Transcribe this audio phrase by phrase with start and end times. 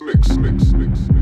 [0.00, 1.21] mix, mix, mix, mix.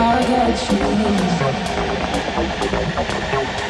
[0.00, 0.72] I got
[3.62, 3.67] you.